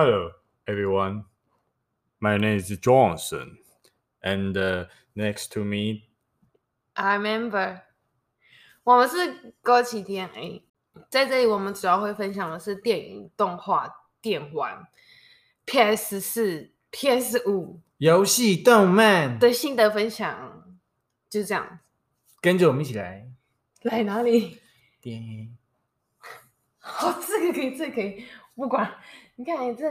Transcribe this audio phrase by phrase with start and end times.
[0.00, 0.30] Hello,
[0.68, 1.24] everyone.
[2.20, 3.58] My name is Johnson,
[4.22, 4.84] and uh,
[5.16, 6.04] next to me,
[6.94, 7.80] I remember.
[8.84, 10.62] 我们是歌奇 DNA，
[11.10, 14.86] 在这里我们主要会分享的是电影、动画、电玩、
[15.66, 20.78] PS 四、PS 五游戏、动漫的心得分享，
[21.28, 21.80] 就这样。
[22.40, 23.28] 跟着我们一起来，
[23.82, 24.60] 来哪里？
[25.00, 25.58] 电影。
[26.78, 28.24] 好，这个可以，这个可以，
[28.54, 28.94] 不管。
[29.40, 29.88] 你看，你这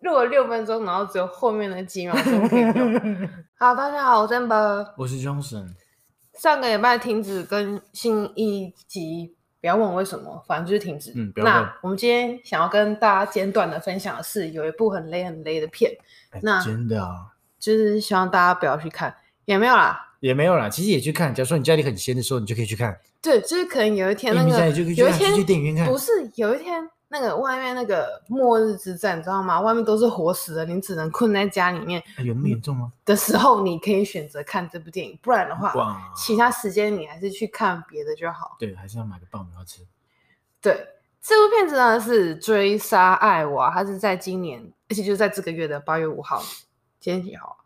[0.00, 3.28] 录了六分钟，然后只有后面的几秒钟可以用。
[3.56, 5.66] 好，大家好，我是 Amber，我是 Johnson。
[6.34, 11.10] 上个礼拜停止更新一集，不要问我为什么，反正就是停止。
[11.16, 15.90] 嗯，那我们今天想要跟大家简短的分享的是，有一部很雷很雷的片。
[16.32, 19.14] 欸、那真的啊，就是希望大家不要去看，
[19.46, 20.68] 也没有啦，也没有啦。
[20.68, 22.94] 其实也去看，假如说你家里很闲的时候，你就可以去看。
[23.22, 26.90] 对，就是可能有一天那个，有一天去电影院看，不是有一天。
[27.12, 29.60] 那个外面那个末日之战，你知道吗？
[29.60, 32.00] 外面都是活死人，你只能困在家里面。
[32.18, 32.92] 有那么严重吗？
[33.04, 38.56] 的时候，你可以选择看这部电影，不然的话，其他时间你还是去看别的就好。
[38.60, 39.84] 对，还是要买个爆米花吃。
[40.62, 40.86] 对，
[41.20, 46.40] 这部片子呢是《追杀爱娃》，它是在今年，而且就在这个月的八月五号。
[47.00, 47.56] 今天几号？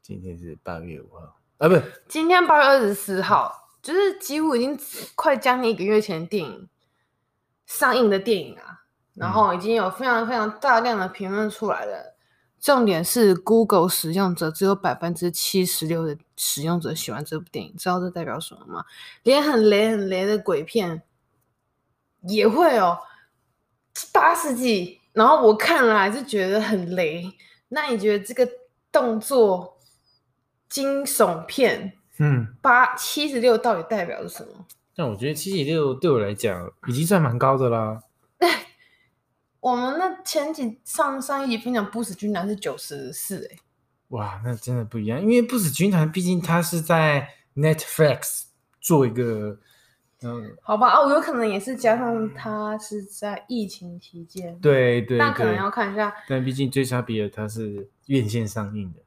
[0.00, 4.78] 今天是八月五号啊，不，今天八月二十四号，就是几乎已经
[5.14, 6.68] 快将近一个月前的电影
[7.66, 8.80] 上映的电影啊。
[9.14, 12.12] 然后已经有非常非常大量的评论出来了，嗯、
[12.60, 18.84] 重点是 Google 使用者只有百分之七十六的使用者喜欢这部电影，知道这代表什么吗？
[19.22, 21.02] 连很雷很雷的鬼片
[22.22, 22.98] 也会哦，
[24.12, 27.30] 八十几，然后我看了还是觉得很雷。
[27.68, 28.48] 那你觉得这个
[28.90, 29.78] 动作
[30.68, 34.66] 惊悚片，嗯，八七十六到底代表着什么？
[34.96, 38.00] 但我觉得七十六对我来讲已经算蛮高的啦。
[39.64, 43.56] 我们那前几上上一集分享不死军团是九十四哎，
[44.08, 48.42] 哇，那真的不一样，因为不死军团毕竟它是在 Netflix
[48.78, 49.58] 做一个，
[50.20, 56.14] 嗯，好吧，哦，有可能也是加上它是在疫情期间，对对，那可能要看一下。
[56.28, 59.00] 但毕竟追杀比尔它是院线上映的，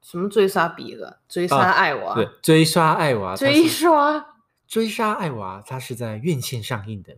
[0.00, 1.18] 什么追杀比尔？
[1.28, 2.12] 追杀艾娃？
[2.12, 4.26] 啊、对，追杀艾娃，追杀
[4.68, 7.16] 追杀艾娃，它是在院线上映的。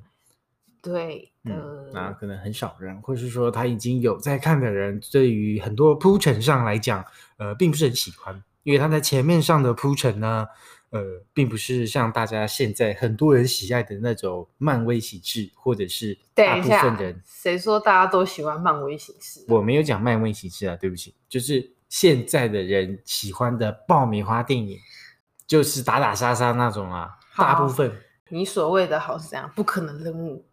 [0.86, 7.04] 对，嗯，那可能很少人，或是说他已经有在看的人，对于很多铺陈上来讲，
[7.38, 10.47] 呃，并不是很喜欢，因为他在前面上的铺陈呢，
[10.91, 11.02] 呃，
[11.34, 19.44] 并不是像大家现在很多人喜爱的那种漫威形式，或者是大部分人，谁说大家都喜欢漫威形式？
[19.48, 24.78] 我没有讲漫威形式啊，对不起，就是现在的人喜欢的爆米花电影，
[25.48, 27.92] 就是打打杀杀那种啊，大部分。
[28.28, 30.44] 你所谓的好是这样，不可能任务。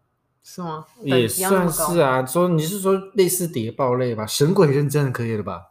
[0.46, 0.84] 是吗？
[1.00, 2.24] 也算是啊。
[2.26, 4.26] 说你是说类似谍报类吧？
[4.26, 5.70] 神鬼认证可以了吧？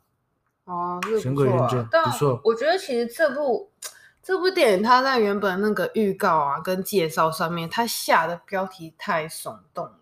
[0.65, 2.41] 哦，啊、神鬼认证不错。
[2.43, 3.71] 我觉得其实这部
[4.23, 9.99] 这部电影，它在原本那个预告啊跟介绍上面，它下的标题太耸动了。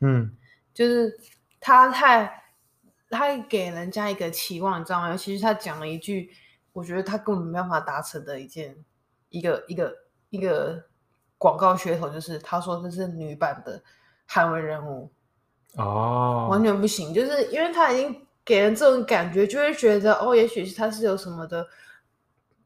[0.00, 0.34] 嗯，
[0.72, 1.18] 就是
[1.60, 2.44] 它太
[3.10, 5.10] 它给人家一个期望，你知道吗？
[5.10, 6.30] 尤其是他讲了一句，
[6.72, 8.82] 我觉得他根本没办法达成的一件
[9.28, 9.94] 一个一个
[10.30, 10.88] 一个。
[11.40, 13.82] 广告噱头就是他说这是女版的
[14.28, 15.10] 捍卫任务
[15.76, 21.66] 哦，完全不行，就是因为他已经给人这种感觉，就会觉得哦，也许是他是有什么的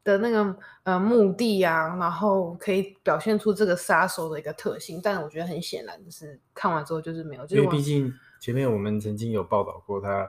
[0.03, 10.29] 的那个呃目的啊，然后可以表现出这个杀手的一个特性，但我觉得很显然就是看完之后就是没有，就是、因为毕竟前面我们曾经有报道过他，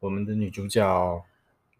[0.00, 1.22] 我们的女主角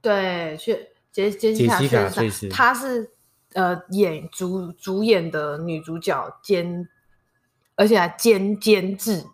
[0.03, 1.81] 对，杰杰杰西卡·
[2.51, 3.11] 她是。
[3.55, 6.89] 呃，演主主演的女主角兼，
[7.77, 9.25] 而且还兼监制，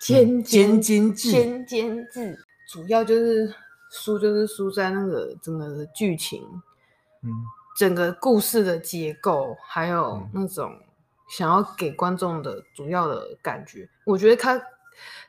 [0.00, 2.38] 兼监监制，兼监制，
[2.68, 3.54] 主要就是
[3.90, 6.42] 输就是输在那个整个的剧情，
[7.22, 7.30] 嗯，
[7.76, 10.78] 整个故事的结构，还有那种
[11.28, 14.60] 想要给观众的主要的感觉，嗯、我觉得它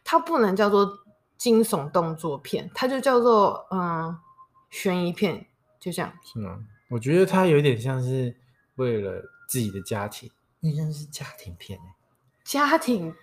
[0.03, 0.90] 它不能叫做
[1.38, 4.18] 惊悚动作片，它就叫做嗯
[4.69, 5.45] 悬疑片，
[5.80, 6.60] 就这样，是吗？
[6.89, 8.33] 我觉得它有点像是
[8.77, 11.95] 为了自己的家庭，那真是家庭片哎。
[12.44, 13.13] 家庭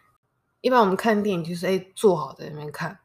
[0.61, 2.99] 一般我们看电影就是哎坐好在那边看，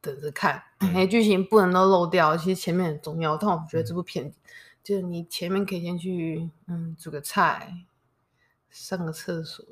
[0.00, 3.36] 等着看，哎剧情不能都漏掉，其实前面很重要。
[3.36, 4.34] 但我觉得这部片、嗯、
[4.82, 7.74] 就是你前面可以先去嗯煮个菜，
[8.70, 9.64] 上个厕所，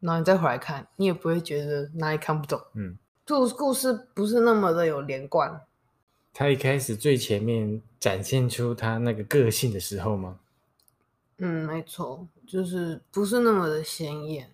[0.00, 2.60] 然后你再回来看，你也不会觉得哪里看不懂。
[2.74, 2.96] 嗯，
[3.26, 5.60] 故故事不是那么的有连贯。
[6.32, 10.38] 他一开始最前面展现出他那个个性的时候吗？
[11.38, 14.52] 嗯，没错，就是不是那么的显眼，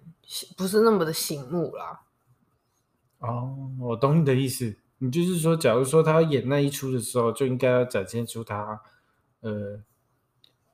[0.56, 2.02] 不是那么的醒目啦。
[3.19, 4.76] 哦，我懂你的意思。
[4.98, 8.81] 你就是说，假如说他要演那一出的时候，就应该要展现出他
[9.40, 9.81] 呃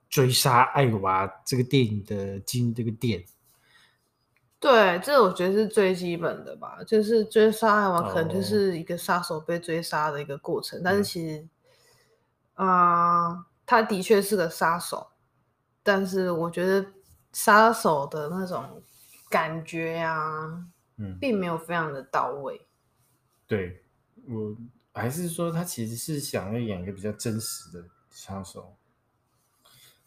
[0.08, 3.24] 追杀艾娃这个电影的进这个点。
[4.58, 11.48] 对，这我觉得是最基本的吧，就是追杀艾娃可能就是一个杀手被追杀的一个过程，哦、但是其实，
[12.54, 15.08] 啊、呃，他的确是个杀手，
[15.82, 16.84] 但是我觉得
[17.32, 18.82] 杀手的那种
[19.28, 20.64] 感觉呀、啊，
[20.96, 22.66] 嗯，并没有非常的到位。
[23.46, 23.82] 对，
[24.28, 24.56] 我
[24.92, 28.74] 还是说他其实是想要演一个比较真实的杀手。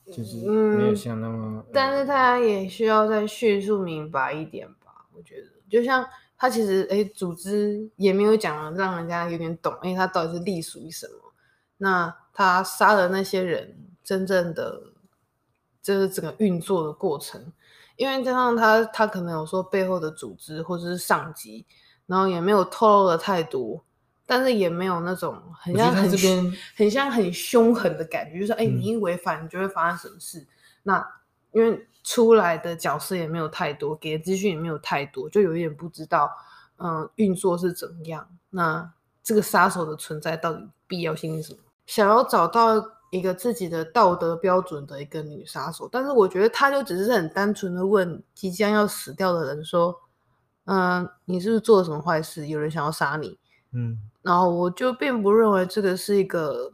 [0.05, 5.05] 就是没有像那么，嗯，但是他也需要再叙述明白一点吧。
[5.13, 6.05] 我觉得，就像
[6.37, 11.33] 他其实，哎，组织也没有讲让人家有点懂，哎，他到底是隶属于什么？
[11.77, 14.91] 那他杀了那些人，真正的
[15.83, 17.53] 就是整个运作的过程，
[17.97, 21.67] 因为加上他，他可能有说背后的组织或者是上级，
[22.07, 23.83] 然后也没有透露的太多。
[24.25, 26.09] 但是也没有那种很像很
[26.77, 30.39] 很像很凶狠的感觉，就是说，哎、欸，你一违反，你就会发生什么事？
[30.39, 30.47] 嗯、
[30.83, 31.07] 那
[31.51, 36.31] 因为出来的角色也没有太多，给的资讯也没有太多，就有一点不知道，
[36.77, 38.25] 嗯、呃，运作是怎么样？
[38.51, 41.59] 那这个杀手的存在到底必要性是什么？
[41.85, 42.81] 想要找到
[43.13, 49.95] 一个自己的道德标准的一个女杀手，但是我觉得她就只是很单纯的问即将要死掉的人说，
[50.65, 52.47] 嗯、呃，你是不是做了什么坏事？
[52.47, 53.37] 有人想要杀你？
[53.71, 53.99] 嗯。
[54.23, 56.73] 然后我就并不认为这个是一个，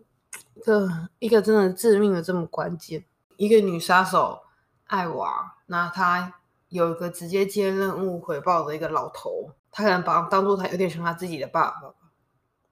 [0.64, 0.88] 这
[1.20, 3.04] 一个真的致命的这么关键。
[3.36, 4.40] 一个女杀手
[4.88, 6.36] 艾娃，那她
[6.70, 11.94] 有一个直接接任务回报的一个老头，他可能把当做他有点像他自己的爸爸。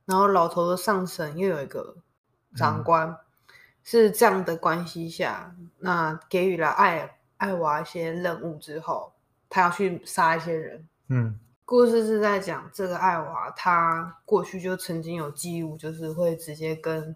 [0.05, 1.97] 然后老头的上层又有一个
[2.55, 3.17] 长官，嗯、
[3.89, 9.13] 是这样的关系下，那给予了艾艾娃一些任务之后，
[9.47, 10.85] 他要去杀一些人。
[11.07, 11.39] 嗯。
[11.63, 17.15] 故事是在讲这个艾娃，他过去就曾经有记录，就是会直接跟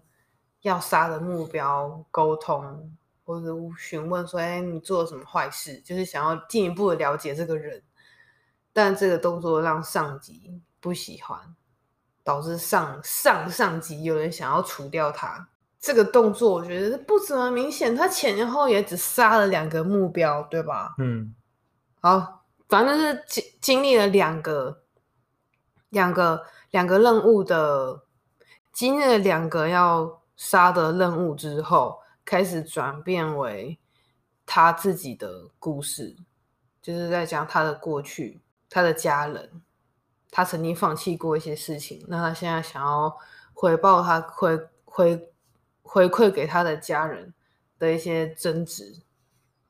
[0.62, 2.96] 要杀的目标沟通，
[3.26, 3.48] 或者
[3.78, 7.82] 询问说：“哎，你做了什么坏事？”就是想要进一步的了解这个人。
[8.72, 11.38] 但这个动作让上级不喜欢，
[12.24, 15.48] 导致上上上级有人想要除掉他。
[15.82, 20.94] 这个动作我觉得不怎么明显，他前后也只杀了两个目标，对吧？
[20.96, 21.34] 嗯，
[22.00, 22.38] 好。
[22.68, 24.84] 反正是经经历了两个、
[25.90, 28.04] 两个、两个任务的，
[28.72, 33.78] 经历了两个要杀的任务之后，开始转变为
[34.46, 36.16] 他自己的故事，
[36.80, 38.40] 就是在讲他的过去、
[38.70, 39.60] 他的家人，
[40.30, 43.14] 他曾经放弃过一些事情，那他现在想要
[43.52, 45.31] 回报他回回
[45.92, 47.34] 回馈给他的家人
[47.78, 49.02] 的一些争执，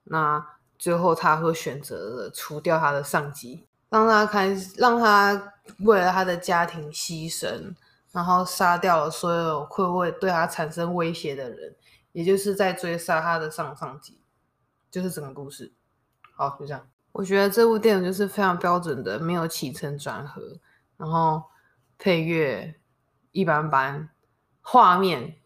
[0.04, 0.46] 那。
[0.78, 7.72] 最后，他会选择了除掉他的上级，让他开，让他为了他的家庭牺牲，
[8.10, 11.76] 然后杀掉了所有会为对他产生威胁的人，
[12.10, 14.20] 也就是在追杀他的上上级，
[14.90, 15.72] 就是整个故事。
[16.34, 16.84] 好，就这样。
[17.12, 20.58] 我觉得这部电影就是非常标准的，没有起承转合，
[20.96, 21.44] 然后
[21.96, 22.74] 配乐
[23.30, 24.08] 一般般，
[24.60, 25.36] 画面。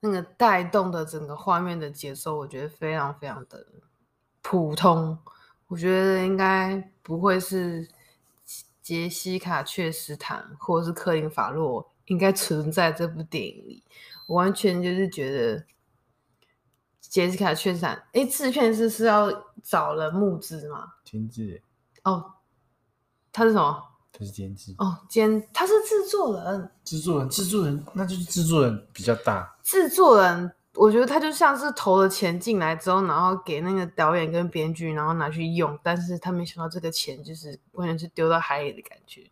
[0.00, 3.66] 那个带动的整个画面的节奏，我觉得非常非常的
[4.42, 5.18] 普通。
[5.68, 7.88] 我觉得应该不会是
[8.80, 13.82] 杰西卡·确斯坦或者是克林·法洛应该存在这部电影里。
[14.28, 15.64] 我完全就是觉得
[17.00, 19.28] 杰西卡·确斯坦，哎，制片是是要
[19.62, 20.94] 找人募资吗？
[21.04, 21.60] 亲自。
[22.04, 22.34] 哦，
[23.32, 23.95] 他是什么？
[24.18, 29.58] 他是监制哦，监他是制作人，制作人，制作人，那就是制作人比较大。
[29.62, 39.30] 制作人，我觉得他就像是投了钱进来之后，然后给那个导演跟编剧，然后拿去用，但是他没想到这个钱就是完全是丢到海里的感觉。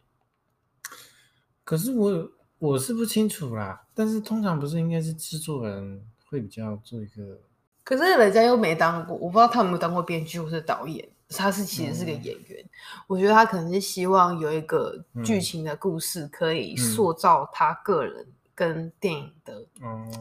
[1.64, 7.41] 可是我我是不清楚啦，但是通常不是应该是制作人会比较做一个，
[7.83, 11.09] 可是人家又没当过，我不知道他有没有当过编剧或是导演。
[11.37, 12.71] 他是其实是个演员，嗯、
[13.07, 19.67] 我觉得他可能是希望有一个剧情的故事，可以塑造他个人跟电影的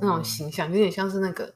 [0.01, 1.53] 那种形象，嗯、有点像是那个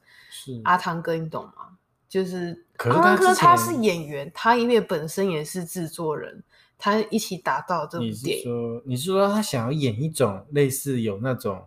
[0.63, 1.77] 阿汤哥，你懂吗？
[2.07, 6.43] 就是阿汤哥他是演员，他因为本身也是制作人，
[6.77, 8.15] 他一起打造这部电影。
[8.15, 11.65] 你是说，你是说他想要演一种类似有那种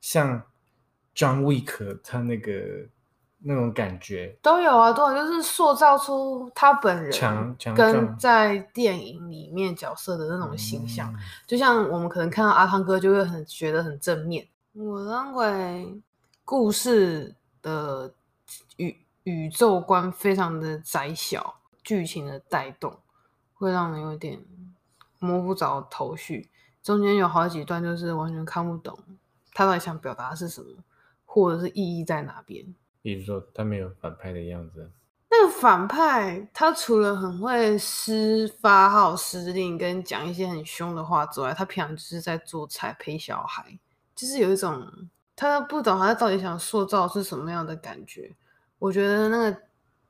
[0.00, 0.42] 像
[1.14, 2.52] John Wick 他那个？
[3.44, 11.12] 那种感觉都有啊，都有，就是塑造出他本人跟在电影里面角色的那种形象。
[11.46, 14.46] 就像我们可能看到阿汤哥，就会很觉得很正面。
[14.74, 16.00] 我认为
[16.44, 18.12] 故事的
[18.76, 22.96] 宇宇宙观非常的窄小，剧情的带动
[23.54, 24.40] 会让人有点
[25.18, 26.48] 摸不着头绪，
[26.82, 28.98] 中间有好几段就是完全看不懂
[29.52, 30.68] 他到底想表达的是什么，
[31.26, 32.64] 或者是意义在哪边。
[33.02, 34.90] 比如说他没有反派的样子。
[35.30, 43.78] 那个反派他除了很会施发号施令跟讲一些很凶的话之外，他平常就是在做菜陪小孩，
[44.14, 44.86] 就是有一种
[45.34, 48.34] 他不懂他到底想塑造是什么样的感觉。
[48.78, 49.56] 我觉得那个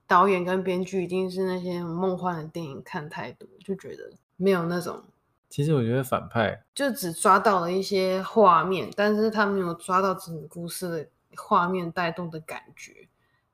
[0.08, 5.04] 导演跟编剧一定是那些梦幻的电影看太多，就觉得没有那种。
[5.48, 13.08] 其实我觉得反派就只抓到了一些画面，但是他没有抓到整个故事的画面带动的感觉。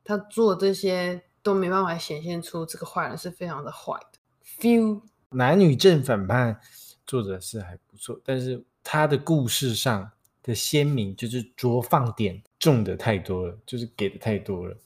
[0.05, 1.23] 他做这些。
[1.41, 4.19] 都没办法显现出这个坏人是非常的坏的。
[4.45, 6.59] Feel 男女正反派
[7.07, 10.11] 做的是还不错，但是他的故事上
[10.43, 14.77] 的鲜明就是着放点重的太多了，就是给的太多了。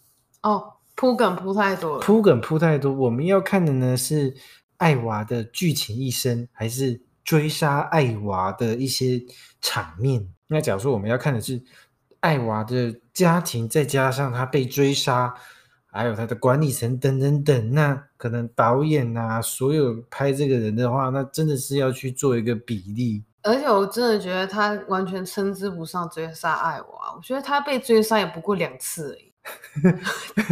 [0.42, 2.92] 哦，铺梗铺太多了，铺梗铺太多。
[2.92, 4.37] 我们要看的呢是
[4.76, 9.20] 艾娃的剧情一生，还是追杀艾娃的一些
[9.61, 10.32] 场面？
[10.46, 11.61] 那假如说我们要看的是
[12.23, 15.35] 艾娃的家庭，再加上他被追杀。
[15.95, 23.23] 还有他的管理层等等等，那可能导演啊，所有拍这个人的话，那真的是要去做一个比例。
[23.43, 29.32] 而且我真的觉得他完全称之不上追杀艾娃，我觉得他被追杀也不过两次而已，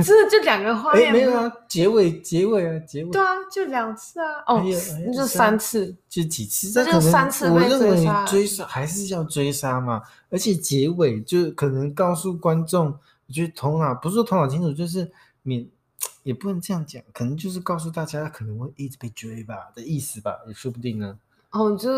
[0.02, 1.12] 真的就两个画面、欸。
[1.12, 3.10] 没有啊，结尾结尾啊，结尾。
[3.10, 4.26] 对啊，就两次啊。
[4.46, 4.62] 哦，
[5.06, 6.70] 那就三次，就几次？
[6.70, 8.24] 这就三次被追杀。
[8.26, 10.02] 追杀还是要追杀嘛？
[10.30, 12.86] 而且结尾就可能告诉观众，
[13.26, 15.10] 我觉得头脑不是说头脑清楚，就是。
[15.42, 15.66] 免
[16.22, 21.18] 也不能这样讲，可能就是告诉大家可能会一直被追吧的意思吧，也说不定呢。
[21.48, 21.88] 哦，就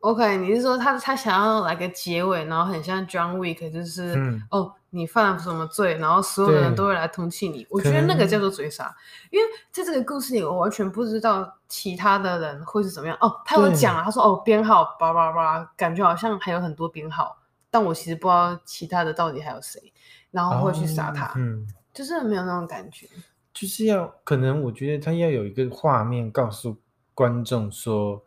[0.00, 7.66] OK，你是说他他想要来个结尾，然后很像 John Wick，就是、嗯、哦，你犯了什么罪，然后所有人都会来通缉你。
[7.68, 8.94] 我觉得那个叫做追杀，
[9.30, 13.16] 因为在这个故事里，我完全不知道其他的人会是怎么样。
[13.20, 17.36] 哦，他有讲啊，他说哦编号叭叭叭，感觉好像还有很多编号，
[17.70, 19.92] 但我其实不知道其他的到底还有谁，
[20.30, 21.26] 然后会去杀他。
[21.26, 21.66] 哦、嗯。
[21.90, 23.08] 就是没有那种感觉，
[23.52, 26.76] 就是要可能我觉得他要有一个画面告诉
[27.12, 28.22] 观众说，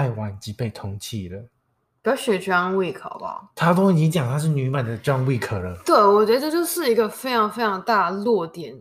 [0.00, 1.44] 爱娃已经被通缉了。
[2.02, 3.50] 不要学 John Wick 好不好？
[3.54, 5.76] 他都已经讲他是女版的 John Wick 了。
[5.84, 8.80] 对，我觉得这就是一个非常非常大的弱点。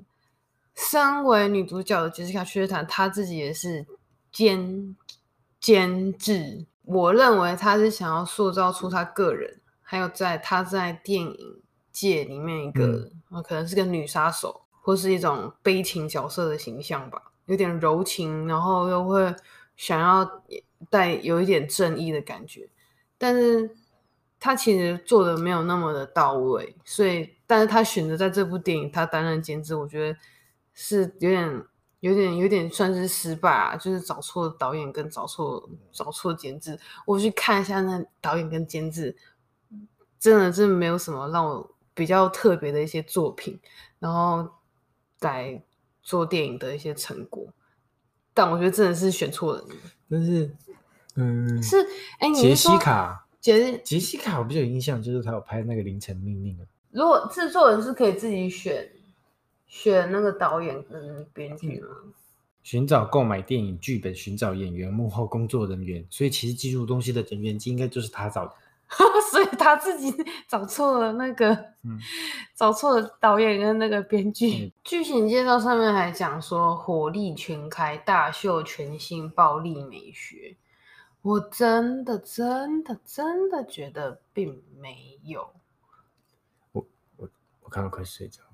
[0.75, 3.85] 身为女主角的杰西卡·薛坦，她自己也是
[4.31, 4.95] 监
[5.59, 6.65] 监制。
[6.83, 11.61] 我认为她是想要塑造出她个人，还有在她在电影
[11.91, 12.85] 界里面一个。
[12.85, 13.11] 嗯
[13.43, 19.35] 可能是个女杀手，或是一种悲情角色的形象吧，有点柔情，然后又会
[19.77, 20.27] 想要
[20.89, 22.69] 带有一点正义的感觉，
[23.17, 23.75] 但是
[24.39, 30.19] 他其实做的没有那么的到位，所以，但是他选择在这部电影他担任监制，我觉得
[30.74, 31.65] 是有点、
[32.00, 36.79] 有点、有点算是失败啊，就是找错导演跟找错、找错监制。
[37.05, 39.17] 我去看一下那导演跟监制，
[40.19, 41.75] 真的是没有什么让我。
[41.95, 43.59] 比较特别的一些作品，
[44.00, 44.50] 然后
[45.19, 45.62] 来
[46.01, 47.45] 做电影的一些成果，
[48.39, 49.75] 但我觉得真的是选错人了。
[50.10, 50.50] 但是，
[51.15, 51.75] 嗯，是
[52.19, 56.65] 哎，杰西卡，杰杰西卡，我比较有印象，就是他有拍那个《凌晨命令》啊。
[56.91, 58.89] 如果制作人是可以自己选
[59.67, 61.89] 选那个导演跟编剧吗？
[62.63, 68.53] 寻找购买电影剧本、寻找演员、幕后工作人员，所以其实记录东西的人员应该就是他找的。
[69.31, 70.12] 所以他自己
[70.50, 71.53] 找错了那个，
[71.84, 72.00] 嗯、
[72.58, 74.74] 找错了导演跟那个编剧。
[74.84, 80.58] 剧、嗯、情介绍上面还讲说火力全开，大秀全新暴力美学。
[81.22, 85.53] 我真的真的真的觉得并没有。
[86.72, 87.29] 我我
[87.62, 88.50] 我看到快睡着了。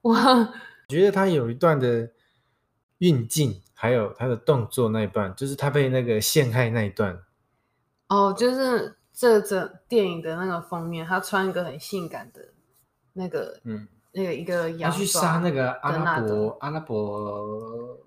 [0.00, 0.14] 我
[0.88, 2.10] 觉得他有一段的
[2.98, 7.22] 运镜，还有他的动作那一段，就是他被那个陷害那一段。
[8.08, 8.96] 哦，就是。
[9.12, 12.40] 这这电影的那个封面，他穿一个很性感的
[13.12, 17.98] 那个，嗯，那个一个他去杀那个阿拉伯阿拉伯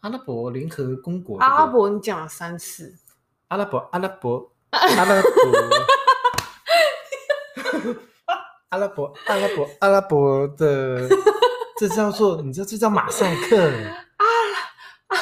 [0.00, 1.38] 阿拉伯联合公国。
[1.38, 2.94] 阿拉伯，你讲了三次。
[3.48, 5.30] 阿拉伯阿拉伯阿拉伯
[8.68, 11.08] 阿拉伯阿拉伯阿拉伯的，
[11.78, 13.58] 这叫做你知道这叫马赛克。
[13.66, 14.24] 啊
[15.08, 15.16] 啊，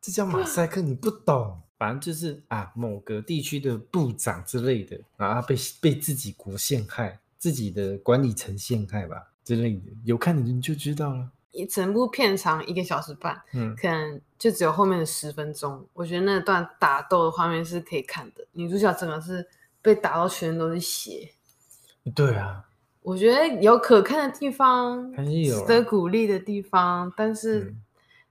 [0.00, 1.62] 这叫马赛克，你不懂。
[1.78, 11.30] 反正就是啊，某个地区的部长之类的，然后被被自己国陷害，自己的管理层陷害吧之类的，有看的人就知道了。
[11.52, 15.86] 一整部片长一个小时半，嗯，可能就只有后面的十分钟。
[15.92, 19.46] 我觉得那段打斗的画面是可以看的，女主角整个是
[19.80, 21.30] 被打到全身都是血。
[22.14, 22.64] 对啊，
[23.02, 27.60] 我觉得有可看的地方，还是有值得鼓励的地方，但是。
[27.60, 27.82] 嗯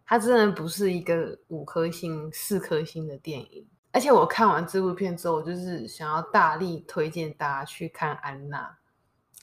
[0.05, 3.67] 它真的不是一个五颗星、四颗星的电影。
[3.91, 8.77] 而且我看完这部片之后，我就是想要大力推荐大家去看安娜。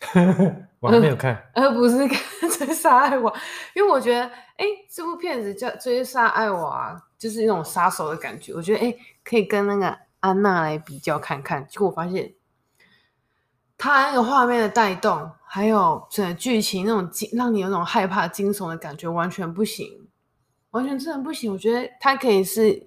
[0.81, 2.19] 我还没有看， 而不是看
[2.59, 3.31] 《追杀爱娃》，
[3.75, 4.26] 因为我觉得，
[4.57, 8.52] 哎，这部片子叫《追杀爱娃》，就是那种杀手的感觉。
[8.52, 11.64] 我觉得，哎，可以跟那个安娜来比较看看。
[11.69, 12.35] 结果我发现，
[13.78, 20.01] 他那个画面的带动，还有整个剧情那种惊，让你有那种害怕、惊悚的感觉，完全不行，
[20.72, 21.52] 完全真的不行。
[21.52, 22.86] 我觉得它可以是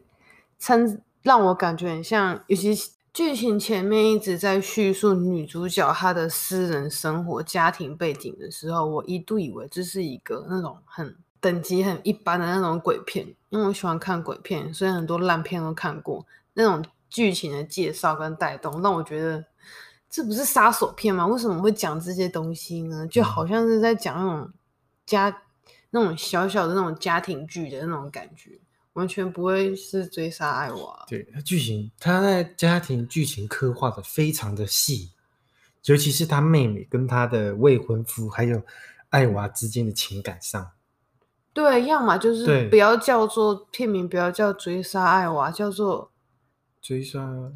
[0.59, 2.75] 称让我感觉很像，尤其。
[3.15, 16.25] 剧情前面一直在叙述女主角她的私人生活、家庭背景的时候，我一度以为这是一个那种很等级很一般的那种鬼片，因为我喜欢看鬼片，所以很多烂片都看过。
[16.55, 19.45] 那种剧情的介绍跟带动，让我觉得
[20.09, 21.25] 这不是杀手片吗？
[21.25, 23.07] 为什么会讲这些东西呢？
[23.07, 24.51] 就好像是在讲那种
[25.05, 25.43] 家
[25.95, 28.59] 那种小小的那种家庭剧的那种感觉。
[28.93, 31.05] 完全不会是追杀爱娃。
[31.05, 35.11] 对，他剧情，他在家庭剧情刻画的非常的细，
[35.83, 38.63] 尤其是他妹妹跟他的未婚夫还有
[39.09, 40.71] 爱娃之间的情感上。
[41.51, 46.13] 对，要么就是不要叫做片名，不要叫追杀爱娃，叫做
[46.81, 47.51] 追杀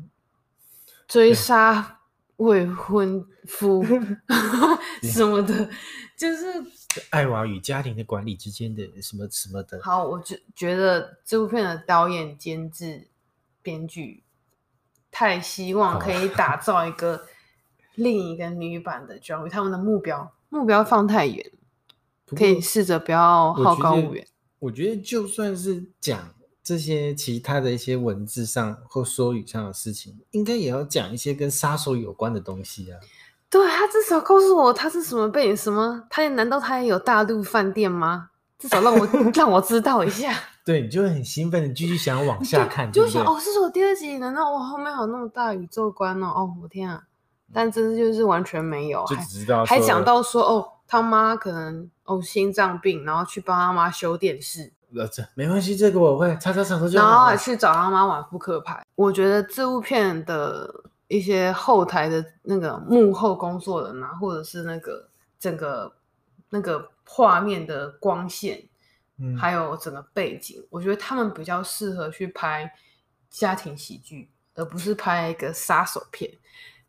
[1.08, 2.01] 追杀
[2.36, 3.81] 未婚夫
[5.03, 5.69] 什么的，
[6.17, 6.46] 就是。
[7.12, 9.79] 爱娃与家庭的管理之间的什么什么的。
[9.81, 13.08] 好，我觉觉得这部片的导演、监制、
[13.62, 14.24] 编剧
[15.12, 17.25] 太希望可以 打造一个
[17.96, 21.51] 另一个女版的 John Wick，他们的目标目标放太远，
[22.27, 24.27] 可以试着不要好高骛远。
[24.60, 33.00] 我觉得就算是讲这些其他的一些文字上或说语上的事情，应该也要讲一些跟杀手有关的东西啊。
[33.50, 38.29] 对，他至少告诉我他是什么背景，什么他难道他也有大陆饭店吗？
[38.60, 40.34] 至少让我 让我知道一下。
[40.63, 46.27] 对，你就会很兴奋的继续想往下看，就想哦，这是我第二集，难道我后面还有那么大宇宙观哦？
[46.27, 47.01] 哦，我天啊！
[47.51, 54.72] 但真的就是完全没有，就只知道还讲到说哦，他妈可能哦心脏病，然后去帮他妈修电视。
[54.96, 56.90] 呃，这没关系，这个我会擦擦擦就。
[56.90, 58.85] 然后还去找他妈玩扑克牌。
[58.94, 60.83] 我觉得这部片的。
[61.09, 65.91] 一些后台的那个幕后工作人啊，或者是那个整个
[66.50, 68.63] 那个画面的光线，
[69.17, 72.72] 嗯，还有整个背景，我觉得他们比较适合去拍
[73.29, 76.31] 家庭喜剧，而不是拍一个杀手片。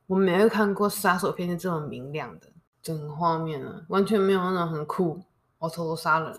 [0.06, 2.48] 我没有看过杀手片是这么明亮的，
[2.82, 5.22] 整个画面啊，完全没有那种很酷，
[5.58, 6.32] 我偷偷杀人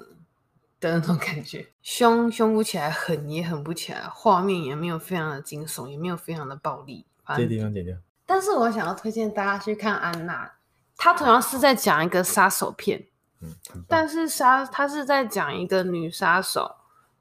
[0.79, 7.07] 的那种感觉，凶凶不起来，狠也狠不起来，画面也没有非常的惊悚，也没有非常的暴力。
[7.37, 7.95] 这地方剪掉。
[8.25, 10.49] 但是我想要推荐大家去看安娜，
[10.95, 13.07] 她同样是在讲一个杀手片，
[13.41, 13.53] 嗯，
[13.89, 16.77] 但是杀她是在讲一个女杀手，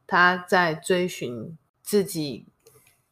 [0.06, 2.46] 她在追寻自己，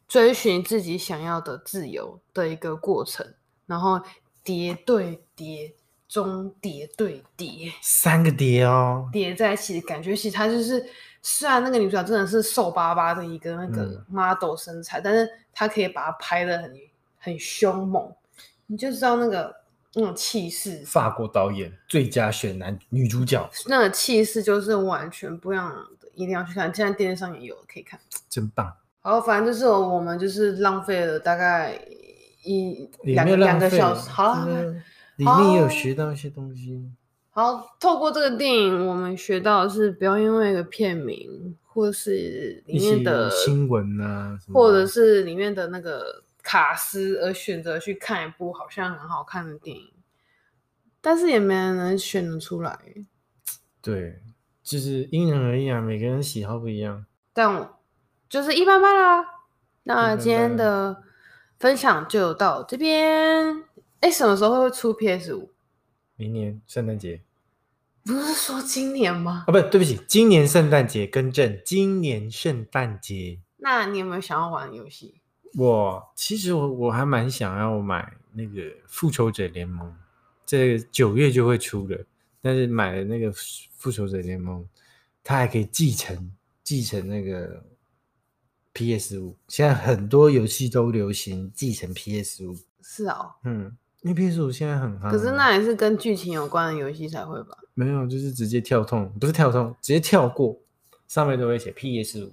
[0.06, 3.34] 追寻自己想要的自由的一个过程，
[3.66, 4.00] 然后
[4.44, 5.74] 叠对叠
[6.06, 10.87] 中叠对叠，三个叠哦，叠在一起的感觉，其实她就是
[11.20, 16.72] 虽然那个女主角真的是瘦巴巴的一个那个 model 身材，嗯、但是她可以把它拍的很。
[17.18, 18.12] 很凶猛，
[18.66, 19.54] 你就知道那个
[19.94, 20.83] 那种气势。
[20.87, 25.68] 法国导演最佳选男女主角，那个气势就是完全不一样
[26.00, 26.72] 的，一定要去看。
[26.74, 28.72] 现在电视上也有可以看，真棒。
[29.00, 31.81] 好，反正就是我们就是浪费了大概
[32.44, 34.09] 一两两个小时。
[34.11, 34.46] 好，
[35.16, 36.90] 里面也有学到一些东西。
[37.31, 46.22] 好，透过这个电影，我们学到的是不要因为一个片名，或是里面的新闻啊，或者是里面的那个。
[46.42, 49.92] 卡斯而选择去看一部好像很好看的电影，
[51.01, 52.79] 但是也没人能选得出来。
[53.81, 54.22] 对，
[54.62, 57.07] 就是因人而异啊，每个人喜好不一样。
[57.33, 57.70] 但
[58.29, 59.24] 就是一般般啦。
[59.85, 61.03] 那今天的
[61.59, 63.64] 分享就到这边。
[64.01, 65.53] 哎，什么时候会出 PS 五？
[66.16, 67.22] 明年圣诞节。
[68.05, 69.44] 不是说今年吗？
[69.46, 73.40] 啊，不，对不起，今年圣诞节更正，今年圣诞节。
[73.59, 75.20] 那你有没有想要玩游戏？
[75.54, 79.94] 我其实我我还蛮想要买那个复仇者联盟，
[80.44, 81.98] 这九月就会出了。
[82.40, 83.32] 但是买了那个
[83.76, 84.64] 复仇者联盟，
[85.24, 86.32] 它还可以继承
[86.62, 87.64] 继承那个
[88.72, 89.37] PS 五。
[89.48, 92.56] 现在很多游戏都流行继承 PS 五。
[92.80, 95.11] 是哦，嗯，因为 PS 五现在很夯。
[95.11, 97.58] 可是那也是跟剧情有关的游戏才会吧？
[97.74, 100.56] 没有，就是直接跳痛，不是跳痛，直接跳过，
[101.08, 102.32] 上面都会写 PS 五。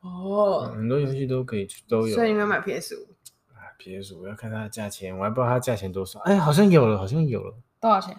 [0.00, 3.14] 哦、嗯，很多游戏都可以都有，所以你没有买 PS 五？
[3.52, 6.18] 啊，PS 五要看它的价钱，我还不知道它价钱多少。
[6.20, 8.16] 哎，好像有了，好像有了，多少钱？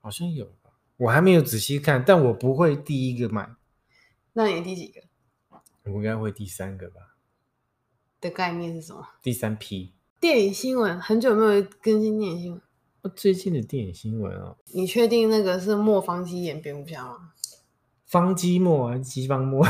[0.00, 3.48] 好像有吧，我还没有仔细看，但我不会第一个买，
[4.32, 5.02] 那你第几个？
[5.84, 7.16] 我应该会第三个吧？
[8.20, 9.06] 的概念是什么？
[9.22, 12.62] 第三批电影新闻很久没有更新电影新闻。
[13.14, 17.32] 最近的电影新闻哦，你确定那个是莫方基演蝙蝠侠吗？
[18.06, 19.66] 方基莫还是基方莫？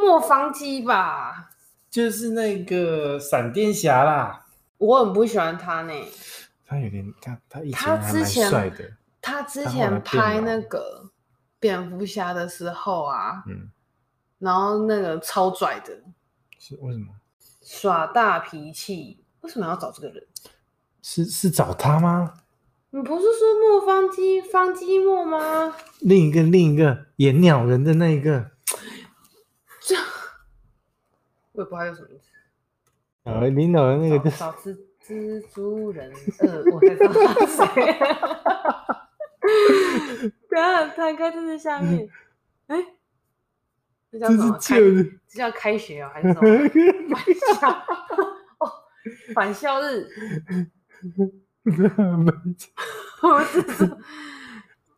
[0.00, 1.50] 莫方基吧，
[1.90, 4.46] 就是那个闪电侠啦。
[4.78, 5.92] 我很不喜欢他呢。
[6.66, 8.92] 他有点，他他以前他之前帅的。
[9.22, 11.10] 他之前拍那个
[11.58, 13.70] 蝙蝠侠的时候啊，嗯，
[14.38, 15.92] 然后那个超拽的，
[16.58, 17.08] 是为什么？
[17.62, 20.26] 耍大脾气，为什么要找这个人？
[21.02, 22.34] 是是找他吗？
[22.90, 25.74] 你不是说莫方基方基莫吗？
[26.00, 28.52] 另一个另一个演鸟人的那一个，
[29.82, 29.94] 这
[31.60, 32.30] 我也不知道有什么意思。
[33.24, 37.64] 啊，领导人那个找蜘蜘蛛人二，我才知道他是谁。
[40.50, 42.08] 等下摊开这是下面，
[42.66, 42.86] 哎、欸，
[44.12, 44.58] 这叫什么？
[45.28, 46.40] 这叫开学哦，还是什么？
[47.14, 47.68] 返校
[48.58, 48.72] 哦，
[49.34, 50.06] 返校日。
[53.22, 53.84] 我只是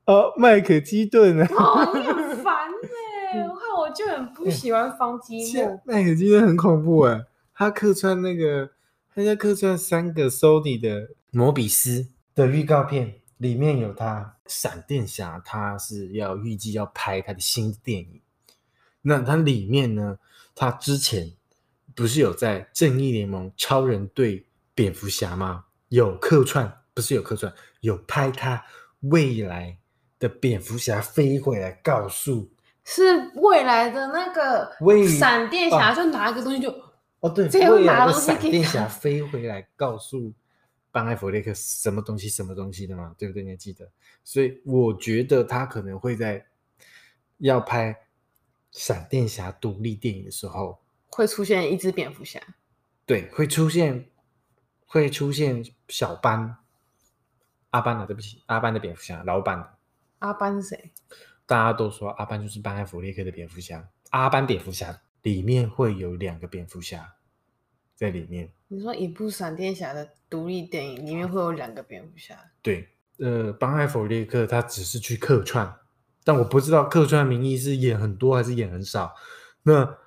[0.06, 1.46] 哦，麦可基顿啊！
[1.50, 2.68] 哦，你很烦
[3.32, 3.46] 哎！
[3.92, 5.80] 就很不喜欢方基莫。
[5.84, 7.24] 麦可基顿很恐怖哎，
[7.54, 8.70] 他客串那个，
[9.14, 14.36] 他在客串三个 Sony 的摩比斯的预告片，里面有他。
[14.44, 18.20] 闪电侠他是要预计要拍他的新电影，
[19.00, 20.18] 那他里面呢，
[20.54, 21.32] 他之前
[21.94, 25.64] 不是有在正义联盟、超人队、蝙蝠侠吗？
[25.88, 27.50] 有客串，不是有客串，
[27.80, 28.62] 有拍他
[29.00, 29.78] 未来
[30.18, 32.50] 的蝙蝠侠飞回来告诉，
[32.84, 34.70] 是未来的那个
[35.18, 36.70] 闪电侠就拿一个东西就
[37.20, 40.32] 哦对，未来的闪电侠飞回来告诉
[40.90, 43.42] 班艾弗雷克什么东西什么东西的嘛，对不对？
[43.42, 43.88] 你还记得？
[44.24, 46.44] 所以我觉得他可能会在
[47.38, 47.96] 要拍
[48.70, 52.40] 闪电侠独立电影的时候会出现一只蝙蝠侠，
[53.06, 54.06] 对，会出现。
[54.84, 56.58] 会出现小班，
[57.70, 59.66] 阿班啊，对不起，阿班的蝙蝠侠，老版的。
[60.18, 60.92] 阿班是谁？
[61.52, 63.86] 大家都说阿班就是班艾弗列克的蝙蝠侠。
[64.08, 67.14] 阿班蝙蝠侠里面会有两个蝙蝠侠
[67.94, 68.50] 在里面。
[68.68, 72.34] 你说一部闪电侠的独立电影里面会有两个蝙蝠侠？
[72.62, 72.88] 对，
[73.18, 75.76] 呃，班艾弗列克他只是去客串，
[76.24, 79.14] 但我不知道客串名义是演很多还是演很少。
[79.62, 79.98] 那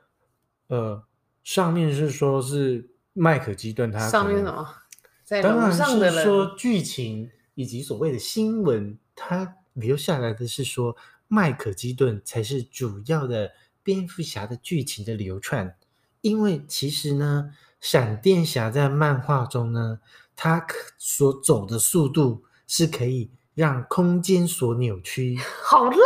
[0.67, 1.03] 呃，
[1.43, 2.89] 上面是说是。
[3.17, 4.75] 麦克基顿他上面什么？
[5.23, 10.93] 在当然是说剧情以及所谓的新闻，他留下来的是说
[11.27, 13.51] 麦可基顿才是主要的
[13.83, 15.75] 蝙蝠侠的剧情的流窜，
[16.21, 19.99] 因为其实呢，闪电侠在漫画中呢，
[20.35, 20.65] 他
[20.97, 25.37] 所走的速度是可以让空间所扭曲。
[25.63, 25.99] 好烂，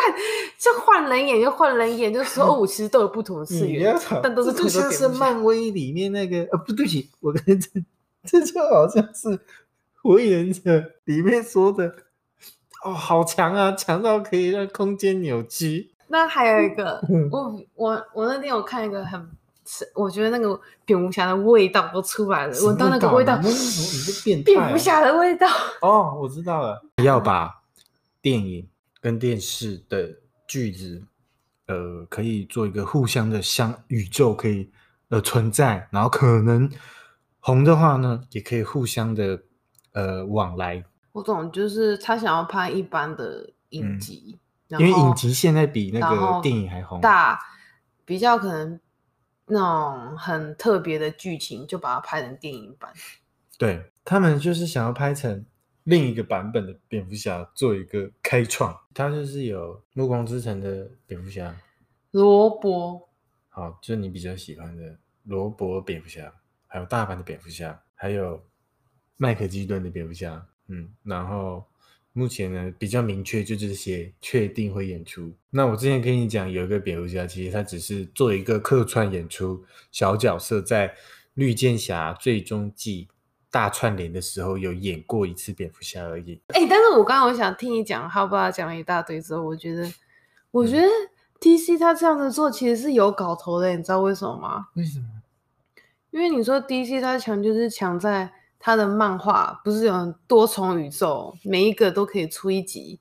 [0.57, 4.53] 这换人演就换人演，就说哦，其实都有不同的次元，但都是。
[4.53, 7.69] 就像是漫威里面那个呃，不对不起，我跟 这
[8.25, 9.39] 这就好像是
[10.01, 11.95] 火影忍者里面说的
[12.83, 15.91] 哦，好强啊，强到可以让空间扭曲。
[16.07, 19.29] 那还有一个， 我我我那天我看一个很，
[19.93, 24.45] 我觉得那个蝙蝠侠的味道都出来了，闻到那个味道，你是变态。
[24.45, 25.47] 蝙蝠侠的味道
[25.81, 27.61] 哦，我知道了，要把
[28.21, 28.67] 电影
[29.01, 30.17] 跟电视的。
[30.51, 31.03] 句子，
[31.67, 34.67] 呃，可以做一个互相的相宇宙，可以
[35.09, 36.67] 呃存在，然后可能
[37.39, 39.39] 红的话呢，也可以互相的
[39.93, 40.83] 呃往来。
[41.11, 47.39] 我懂，就是他想要拍一般的影集，嗯、因为影集现在比那个电影还红，大
[48.05, 48.79] 比较可能
[49.45, 52.91] 那种很特别的剧情，就把它拍成电影版。
[53.57, 55.45] 对，他们就是想要拍成。
[55.85, 61.55] 另一个版本的蝙蝠侠做一个开创，他就是有《暮光之城》的蝙蝠侠
[62.11, 63.09] 罗伯，
[63.47, 66.31] 好，就是你比较喜欢的罗伯蝙蝠侠，
[66.67, 68.39] 还有大阪的蝙蝠侠，还有
[69.17, 71.65] 麦克基顿的蝙蝠侠，嗯，然后
[72.13, 75.33] 目前呢比较明确就这些确定会演出。
[75.49, 80.95] 那我之前跟你讲有一个蝙蝠侠，其实他只是做一个客串演出小角色，在
[81.33, 83.09] 绿箭侠最终季。
[83.51, 86.39] 大串联的时候有演过一次蝙蝠侠而已。
[86.49, 88.51] 哎、欸，但是我刚刚我想听你讲，好不好？
[88.51, 89.91] 讲了一大堆之后，我觉得，
[90.51, 90.87] 我觉得
[91.39, 94.67] DC 他这样子做其实是有搞头的，你知道为什么吗？
[94.75, 95.05] 为什么？
[96.11, 102.99] 因为你说 DC 他强就是强在他的漫画不是有很多重宇宙，每一个都可以出一集，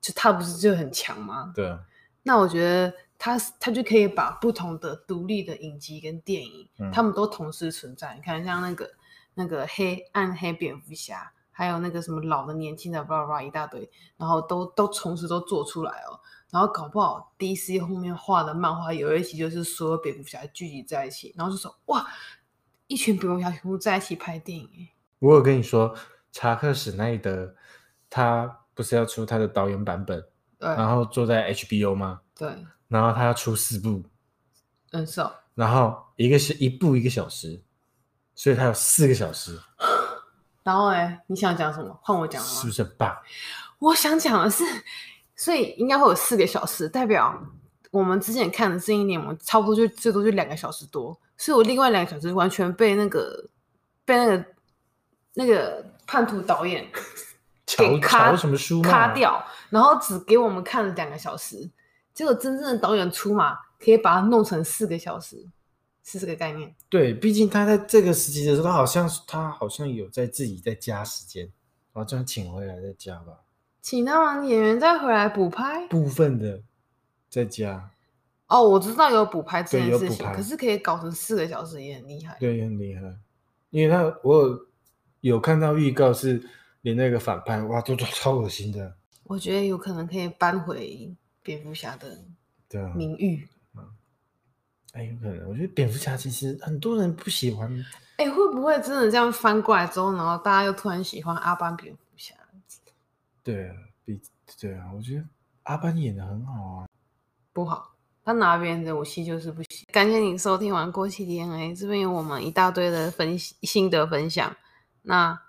[0.00, 1.52] 就他不是就很强吗？
[1.54, 1.80] 对啊。
[2.22, 8.14] 那我觉得他他就可以把不同的独立的影集跟电影，嗯、他们都同时存在。
[8.14, 8.90] 你看，像那个。
[9.34, 16.18] 那个黑暗黑蝙蝠侠，还有那个什么老的、年轻的，巴拉巴拉一大堆，然后都都同时都做出来哦。
[16.50, 22.04] 然后搞不好 DC 后面画的漫画有一集就是所有蝙蝠侠聚集在一起，然后就说哇，
[22.88, 24.68] 一群蝙蝠侠全部在一起拍电影。
[25.20, 25.94] 我有跟你说，
[26.32, 27.54] 查克史奈德
[28.10, 30.20] 他不是要出他的导演版本，
[30.58, 32.20] 对，然后坐在 HBO 吗？
[32.36, 32.48] 对，
[32.88, 34.02] 然后他要出四部，
[34.90, 35.32] 嗯，是哦。
[35.54, 37.62] 然后一个是一部一个小时，
[38.34, 39.60] 所以他有四个小时。
[40.64, 41.98] 然后哎，你想讲什么？
[42.02, 42.54] 换我讲了吗？
[42.54, 43.16] 是不是很棒？
[43.78, 44.64] 我想讲的是，
[45.36, 47.38] 所以应该会有四个小时，代表
[47.90, 51.18] 我们之前看的这一年，我们差不多就最多就两个小时多。
[51.36, 53.48] 所以我另外两个小时完全被那个
[54.04, 54.44] 被那个
[55.34, 56.86] 那个叛徒导演
[57.78, 61.70] 给卡什么书卡掉，然后只给我们看了两个小时。
[62.12, 65.46] 结果真正的导演出马，可以把它弄成四个小时。
[66.02, 71.44] 是这个概念，对，毕竟他在这个时期的时候，他好像他好像有在自己在加时间，
[71.92, 73.34] 然后这样请回来再加吧，
[73.80, 76.62] 请他们演员再回来补拍部分的
[77.28, 77.90] 再加。
[78.48, 83.02] 哦，我知道有补拍这件事情，可是可以搞成四个小时也很厉害，对，也很厉害，
[83.68, 84.66] 因为他我有，
[85.20, 86.42] 有看到预告是
[86.82, 92.18] 连那个反派哇都都超恶心的，我觉得有可能可以扳回蝙蝠侠的
[92.94, 93.48] 名誉。
[94.92, 95.48] 哎，有可能。
[95.48, 97.70] 我觉得蝙蝠侠其实很多人不喜欢。
[98.16, 102.34] 哎，会不会真的这样翻过来之后，然后大家又突然喜欢阿班蝙蝠侠？
[103.44, 104.20] 对啊，比
[104.60, 105.24] 对啊，我觉得
[105.62, 106.88] 阿班演的很好啊。
[107.52, 109.86] 不好，他拿别人的武器就是不行。
[109.92, 114.54] 感谢你收听完《过气 DNA》，这边有我们一大堆的分心得分享。
[115.02, 115.40] 那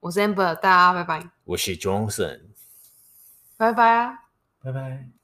[0.00, 1.30] 我是 Amber，大家拜拜。
[1.44, 2.40] 我是 Johnson，
[3.56, 4.24] 拜拜啊，
[4.62, 5.15] 拜拜。